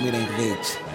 Mirem 0.00 0.26
Rich. 0.38 0.89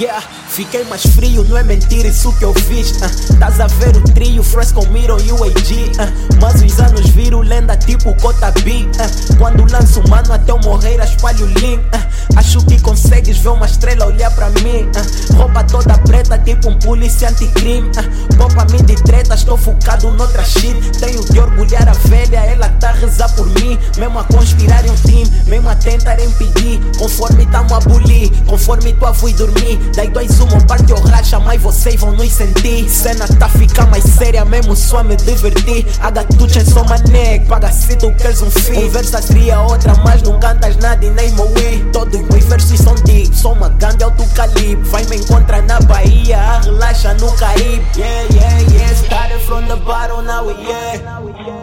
Yeah, 0.00 0.18
fiquei 0.48 0.82
mais 0.84 1.02
frio, 1.02 1.44
não 1.44 1.58
é 1.58 1.62
mentira 1.62 2.08
isso 2.08 2.32
que 2.38 2.44
eu 2.46 2.54
fiz. 2.54 2.92
Uh, 2.92 3.36
Tás 3.38 3.60
a 3.60 3.66
ver 3.66 3.94
o 3.94 4.00
trio, 4.00 4.42
Fresco, 4.42 4.86
Miro 4.86 5.20
e 5.22 5.30
o 5.30 5.44
AG. 5.44 5.74
Uh, 5.74 6.40
mas 6.40 6.62
os 6.62 6.80
anos 6.80 7.10
viram 7.10 7.40
lenda 7.40 7.76
tipo 7.76 8.14
Cota 8.14 8.50
B. 8.62 8.86
Uh, 8.96 9.36
quando 9.36 9.70
lanço 9.70 10.02
mano 10.08 10.32
até 10.32 10.52
eu 10.52 10.58
morrer, 10.60 10.98
espalho 11.04 11.44
link. 11.44 11.80
Uh, 11.80 12.38
acho 12.38 12.64
que 12.64 12.80
consegues 12.80 13.36
ver 13.36 13.50
uma 13.50 13.66
estrela 13.66 14.06
olhar 14.06 14.30
pra 14.30 14.48
mim. 14.48 14.88
Uh, 14.88 15.36
roupa 15.36 15.64
toda 15.64 15.98
preta, 15.98 16.38
tipo 16.38 16.70
um 16.70 16.78
polícia 16.78 17.28
anticrime. 17.28 17.90
Uh, 17.90 18.36
Popa-me 18.38 18.82
de 18.82 18.94
treta, 19.02 19.34
estou 19.34 19.58
focado 19.58 20.10
noutra 20.12 20.42
shit. 20.44 20.80
Tenho 20.98 21.22
de 21.26 21.38
orgulhar 21.38 21.86
a 21.86 21.92
velha, 22.08 22.38
ela 22.38 22.70
tá 22.70 22.88
a 22.88 22.92
rezar 22.92 23.28
por 23.34 23.46
mim. 23.60 23.78
Mesmo 23.98 24.18
a 24.18 24.24
conspirar 24.24 24.82
em 24.86 24.90
um 24.90 24.94
time, 24.94 25.30
mesmo 25.44 25.68
a 25.68 25.74
tentar 25.74 26.18
impedir. 26.18 26.80
Conforme 26.98 27.44
tamo 27.44 27.74
a 27.74 27.80
bulir, 27.80 28.30
conforme 28.46 28.94
tu 28.94 29.04
a 29.04 29.12
fui 29.12 29.34
dormir. 29.34 29.89
Daí 29.94 30.08
dois 30.08 30.38
uma 30.40 30.60
parte 30.62 30.92
ou 30.92 31.00
racha, 31.00 31.38
mas 31.40 31.60
vocês 31.60 32.00
vão 32.00 32.12
nos 32.12 32.32
sentir. 32.32 32.88
Cena 32.88 33.26
tá 33.38 33.48
ficar 33.48 33.86
mais 33.86 34.04
séria, 34.04 34.44
mesmo 34.44 34.74
só 34.76 35.02
me 35.02 35.16
divertir. 35.16 35.86
A 36.00 36.10
gatucha 36.10 36.60
é 36.60 36.64
só 36.64 36.84
mané, 36.84 37.40
paga 37.40 37.70
se 37.72 37.96
tu 37.96 38.12
queres 38.12 38.40
um 38.42 38.50
fim. 38.50 38.88
Verso 38.88 39.20
seria 39.22 39.60
outra, 39.62 39.94
mas 40.04 40.22
não 40.22 40.38
cantas 40.38 40.76
nada 40.76 41.04
e 41.04 41.10
nem 41.10 41.30
moí. 41.32 41.88
Todos 41.92 42.20
meus 42.20 42.44
versos 42.44 42.78
são 42.78 42.94
deep, 43.04 43.36
sou 43.36 43.52
uma 43.52 43.68
grande 43.70 44.04
alto 44.04 44.24
calibre. 44.34 44.88
Vai 44.88 45.04
me 45.04 45.16
encontrar 45.16 45.62
na 45.62 45.80
Bahia, 45.80 46.60
relaxa 46.60 47.14
no 47.14 47.30
Caribe. 47.32 47.84
Yeah, 47.96 48.34
yeah, 48.34 48.60
yeah, 48.72 48.94
started 48.94 49.40
from 49.40 49.66
the 49.66 49.76
bottom, 49.76 50.24
now 50.24 50.46
we 50.46 50.54
yeah. 50.54 51.59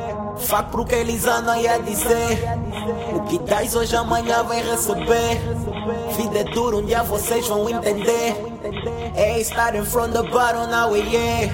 Fuck 0.47 0.71
pro 0.71 0.85
que 0.85 0.95
eles 0.95 1.27
andam 1.27 1.53
aí 1.53 1.67
a 1.67 1.77
dizer. 1.77 2.39
O 3.13 3.23
que 3.23 3.37
dás 3.39 3.75
hoje, 3.75 3.93
amanhã 3.97 4.43
vai 4.43 4.63
receber. 4.63 5.41
Vida 6.15 6.39
é 6.39 6.43
dura, 6.45 6.77
um 6.77 6.85
dia 6.85 7.03
vocês 7.03 7.45
vão 7.49 7.69
entender. 7.69 8.33
Hey, 9.13 9.41
starting 9.41 9.83
from 9.83 10.11
the 10.11 10.23
bottom, 10.23 10.67
now 10.67 10.95
yeah. 10.95 11.51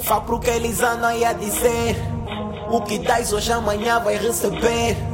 Fuck 0.00 0.26
pro 0.26 0.40
que 0.40 0.50
eles 0.50 0.82
andam 0.82 1.10
aí 1.10 1.24
a 1.24 1.32
dizer. 1.32 1.96
O 2.72 2.80
que 2.80 2.98
dás 2.98 3.32
hoje, 3.32 3.52
amanhã 3.52 4.00
vai 4.00 4.16
receber. 4.16 5.11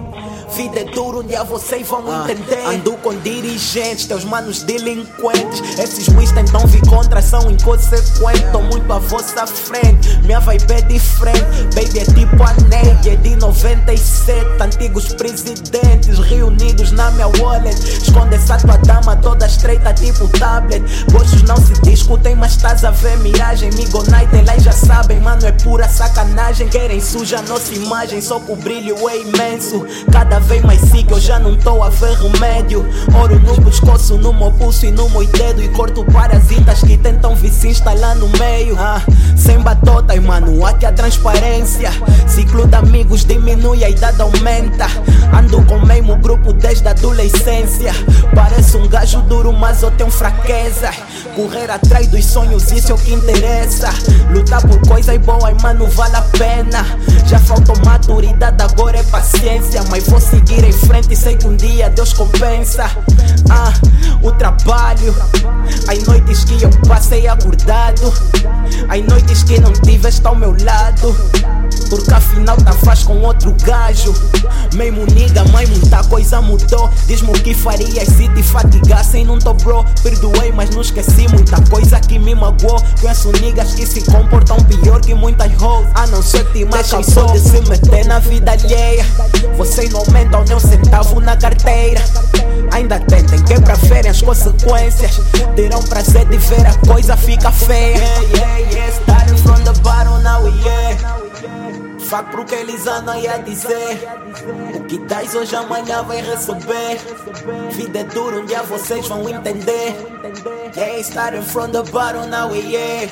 Vida 0.54 0.80
é 0.80 0.84
dura, 0.84 1.18
um 1.18 1.22
dia 1.22 1.44
vocês 1.44 1.86
vão 1.86 2.02
entender. 2.22 2.64
Ando 2.66 2.92
com 2.98 3.14
dirigentes, 3.20 4.06
teus 4.06 4.24
manos 4.24 4.62
delinquentes. 4.62 5.78
Esses 5.78 6.08
muis 6.08 6.32
tentam 6.32 6.66
vir 6.66 6.80
contra, 6.88 7.20
são 7.20 7.50
inconsequentes. 7.50 8.50
Tô 8.50 8.60
muito 8.62 8.92
à 8.92 8.98
vossa 8.98 9.46
frente, 9.46 10.18
minha 10.24 10.40
vibe 10.40 10.72
é 10.72 10.82
diferente. 10.82 11.38
Baby 11.74 11.98
é 11.98 12.04
tipo 12.04 12.42
a 12.42 12.54
Neide, 12.68 13.10
é 13.10 13.16
de 13.16 13.36
97. 13.36 14.62
Antigos 14.62 15.12
presidentes 15.14 16.18
reunidos 16.18 16.92
na 16.92 17.10
minha 17.12 17.28
wallet. 17.40 17.76
Esconde 18.02 18.34
essa 18.34 18.56
tua 18.56 18.76
dama 18.78 19.16
toda 19.16 19.46
estreita, 19.46 19.92
tipo 19.92 20.26
tablet. 20.38 20.82
Gostos 21.12 21.42
não 21.42 21.56
se 21.56 21.72
discutem, 21.82 22.34
mas 22.34 22.52
estás 22.52 22.84
a 22.84 22.90
ver 22.90 23.18
miragem. 23.18 23.70
Migo 23.74 24.02
night, 24.10 24.34
elas 24.34 24.62
já 24.62 24.72
sabem, 24.72 25.20
mano, 25.20 25.46
é 25.46 25.52
pura 25.52 25.88
sacanagem. 25.88 26.68
Querem 26.68 27.00
suja 27.00 27.42
nossa 27.42 27.74
imagem, 27.74 28.20
só 28.20 28.40
que 28.40 28.50
o 28.50 28.56
brilho 28.56 29.08
é 29.08 29.18
imenso. 29.18 29.84
Cada 30.10 30.37
vez 30.38 30.62
mais 30.62 30.80
siga, 30.80 31.14
eu 31.14 31.20
já 31.20 31.38
não 31.38 31.56
tô 31.56 31.82
a 31.82 31.88
ver 31.88 32.16
remédio. 32.16 32.84
Ouro 33.18 33.38
no 33.38 33.62
pescoço, 33.62 34.16
no 34.18 34.32
meu 34.32 34.50
pulso 34.52 34.86
e 34.86 34.90
no 34.90 35.08
meu 35.10 35.26
dedo. 35.26 35.62
E 35.62 35.68
corto 35.68 36.04
parasitas 36.04 36.80
que 36.80 36.96
tentam 36.96 37.34
vir 37.34 37.50
se 37.50 37.68
instalar 37.68 38.14
no 38.16 38.28
meio. 38.38 38.76
Ah, 38.78 39.00
sem 39.36 39.58
batotas, 39.58 40.18
mano, 40.22 40.64
aqui 40.64 40.86
a 40.86 40.92
transparência. 40.92 41.90
Ciclo 42.26 42.66
de 42.66 42.76
amigos 42.76 43.24
diminui, 43.24 43.84
a 43.84 43.90
idade 43.90 44.20
aumenta. 44.20 44.86
Ando 45.36 45.62
com 45.64 45.76
o 45.76 45.86
mesmo 45.86 46.16
grupo 46.16 46.52
desde 46.52 46.86
a 46.88 46.90
adolescência. 46.92 47.92
Pareço 48.34 48.78
um 48.78 48.88
gajo 48.88 49.20
duro, 49.22 49.52
mas 49.52 49.82
eu 49.82 49.90
tenho 49.90 50.10
fraqueza. 50.10 50.90
Correr 51.38 51.70
atrás 51.70 52.08
dos 52.08 52.24
sonhos, 52.24 52.68
isso 52.72 52.90
é 52.90 52.94
o 52.96 52.98
que 52.98 53.14
interessa. 53.14 53.90
Lutar 54.32 54.60
por 54.60 54.80
coisas 54.88 55.16
boas, 55.18 55.54
mano, 55.62 55.86
vale 55.86 56.16
a 56.16 56.22
pena. 56.22 56.84
Já 57.26 57.38
faltou 57.38 57.76
maturidade, 57.84 58.60
agora 58.60 58.98
é 58.98 59.02
paciência. 59.04 59.80
Mas 59.88 60.04
vou 60.08 60.18
seguir 60.18 60.64
em 60.64 60.72
frente 60.72 61.12
e 61.12 61.16
sei 61.16 61.36
que 61.36 61.46
um 61.46 61.54
dia 61.54 61.90
Deus 61.90 62.12
compensa. 62.12 62.90
Ah, 63.48 63.72
o 64.20 64.32
trabalho. 64.32 65.14
As 65.86 66.02
noites 66.08 66.42
que 66.42 66.60
eu 66.60 66.70
passei 66.88 67.28
acordado. 67.28 68.12
As 68.88 69.06
noites 69.06 69.44
que 69.44 69.60
não 69.60 69.72
tiveste 69.72 70.26
ao 70.26 70.34
meu 70.34 70.56
lado. 70.64 71.14
Porque 71.88 72.14
afinal 72.14 72.56
tavas 72.56 73.04
com 73.04 73.16
outro 73.20 73.54
gajo. 73.64 74.12
Mesmo 74.74 75.06
niga, 75.06 75.44
mas 75.52 75.68
muita 75.98 76.04
coisa 76.04 76.40
mudou. 76.40 76.90
Diz-me 77.06 77.30
o 77.30 77.32
que 77.32 77.54
farias 77.54 78.08
se 78.08 78.28
te 78.28 78.42
fatigassem. 78.42 79.24
Não 79.24 79.38
tô 79.38 79.54
bro, 79.54 79.84
perdoei, 80.02 80.52
mas 80.52 80.70
não 80.70 80.82
esqueci 80.82 81.26
muita 81.28 81.60
coisa 81.70 81.98
que 82.00 82.18
me 82.18 82.34
magoou. 82.34 82.82
Conheço 83.00 83.32
niggas 83.40 83.74
que 83.74 83.86
se 83.86 84.02
comportam 84.02 84.56
pior 84.58 85.00
que 85.00 85.14
muitas 85.14 85.50
hoes. 85.60 85.88
A 85.94 86.06
não 86.08 86.22
ser 86.22 86.44
que 86.52 86.64
deixem 86.64 87.02
só 87.02 87.26
de 87.26 87.40
se 87.40 87.60
meter 87.68 88.06
na 88.06 88.18
vida 88.18 88.52
alheia. 88.52 89.04
Vocês 89.56 89.90
não 89.90 90.00
aumentam 90.00 90.44
nem 90.44 90.56
um 90.56 90.60
centavo 90.60 91.20
na 91.20 91.36
carteira. 91.36 92.02
Ainda 92.72 93.00
tentem 93.00 93.42
que 93.42 93.60
pra 93.60 93.74
verem 93.74 94.10
as 94.10 94.22
consequências. 94.22 95.20
Terão 95.56 95.82
prazer 95.82 96.26
de 96.26 96.38
ver 96.38 96.66
a 96.66 96.74
coisa 96.86 97.16
fica 97.16 97.50
feia. 97.50 97.96
Yeah, 97.96 98.20
yeah, 98.34 98.58
yeah. 98.58 99.27
Fuck 102.08 102.30
pro 102.30 102.42
que 102.46 102.54
eles 102.54 102.86
andam 102.86 103.14
a 103.14 103.36
dizer. 103.36 104.08
O 104.74 104.84
que 104.84 104.98
dás 105.00 105.34
hoje, 105.34 105.54
amanhã 105.54 106.02
vai 106.02 106.22
receber. 106.22 106.98
Vida 107.70 107.98
é 107.98 108.04
dura, 108.04 108.40
um 108.40 108.46
dia 108.46 108.62
vocês 108.62 109.06
vão 109.06 109.28
entender. 109.28 109.94
Hey, 110.74 111.00
starting 111.00 111.42
from 111.42 111.70
the 111.70 111.82
bottom, 111.90 112.28
now 112.28 112.54
yeah. 112.54 113.08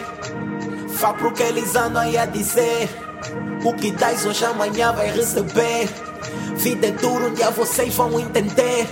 Fuck 0.94 1.18
pro 1.18 1.30
que 1.30 1.42
eles 1.42 1.76
andam 1.76 2.04
a 2.04 2.24
dizer. 2.24 2.88
O 3.62 3.74
que 3.74 3.90
dás 3.90 4.24
hoje, 4.24 4.46
amanhã 4.46 4.92
vai 4.92 5.10
receber. 5.10 5.90
Vida 6.54 6.86
é 6.86 6.92
dura, 6.92 7.26
um 7.26 7.34
dia 7.34 7.50
vocês 7.50 7.94
vão 7.94 8.18
entender. 8.18 8.88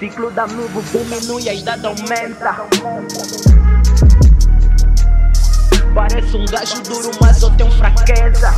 Ciclo 0.00 0.32
de 0.32 0.40
amigos 0.40 0.84
diminui, 0.90 1.48
a 1.48 1.54
idade 1.54 1.86
aumenta. 1.86 2.66
Parece 5.96 6.36
um 6.36 6.44
gajo 6.44 6.82
duro, 6.82 7.10
mas 7.22 7.40
eu 7.40 7.50
tenho 7.56 7.70
fraqueza. 7.70 8.52